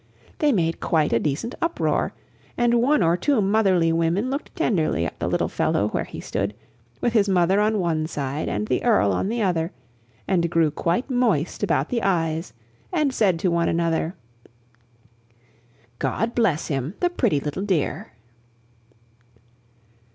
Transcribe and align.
They 0.39 0.51
made 0.51 0.79
quite 0.79 1.13
a 1.13 1.19
decent 1.19 1.53
uproar, 1.61 2.15
and 2.57 2.81
one 2.81 3.03
or 3.03 3.15
two 3.15 3.39
motherly 3.39 3.93
women 3.93 4.31
looked 4.31 4.55
tenderly 4.55 5.05
at 5.05 5.19
the 5.19 5.27
little 5.27 5.47
fellow 5.47 5.89
where 5.89 6.05
he 6.05 6.19
stood, 6.19 6.55
with 7.01 7.13
his 7.13 7.29
mother 7.29 7.59
on 7.61 7.77
one 7.77 8.07
side 8.07 8.49
and 8.49 8.67
the 8.67 8.83
Earl 8.83 9.11
on 9.11 9.29
the 9.29 9.43
other, 9.43 9.71
and 10.27 10.49
grew 10.49 10.71
quite 10.71 11.11
moist 11.11 11.61
about 11.61 11.89
the 11.89 12.01
eyes, 12.01 12.51
and 12.91 13.13
said 13.13 13.37
to 13.41 13.51
one 13.51 13.69
another: 13.69 14.15
"God 15.99 16.33
bless 16.33 16.65
him, 16.69 16.95
the 16.99 17.11
pretty 17.11 17.39
little 17.39 17.61
dear!" 17.61 18.13